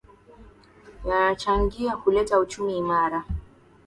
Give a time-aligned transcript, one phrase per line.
[1.07, 3.25] yanachangia kuleta uchumi imara